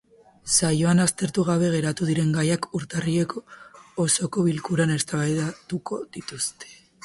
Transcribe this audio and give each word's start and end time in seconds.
Saioan 0.53 1.01
aztertu 1.03 1.43
gabe 1.49 1.69
geratu 1.73 2.07
diren 2.07 2.33
gaiak 2.37 2.67
urtarrileko 2.81 3.45
osoko 4.07 4.49
bilkuran 4.51 4.99
eztabaidatuko 4.99 6.05
dituzte. 6.19 6.77